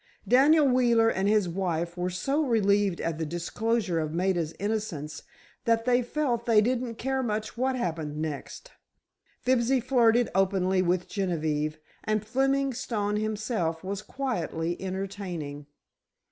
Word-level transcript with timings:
Daniel 0.27 0.67
Wheeler 0.67 1.09
and 1.09 1.27
his 1.29 1.47
wife 1.47 1.95
were 1.95 2.09
so 2.09 2.43
relieved 2.43 2.99
at 2.99 3.19
the 3.19 3.23
disclosure 3.27 3.99
of 3.99 4.15
Maida's 4.15 4.51
innocence 4.57 5.21
that 5.65 5.85
they 5.85 6.01
felt 6.01 6.47
they 6.47 6.59
didn't 6.59 6.95
care 6.95 7.21
much 7.21 7.55
what 7.55 7.75
happened 7.75 8.17
next. 8.17 8.71
Fibsy 9.41 9.79
flirted 9.79 10.27
openly 10.33 10.81
with 10.81 11.07
Genevieve 11.07 11.77
and 12.03 12.25
Fleming 12.25 12.73
Stone 12.73 13.17
himself 13.17 13.83
was 13.83 14.01
quietly 14.01 14.75
entertaining. 14.81 15.67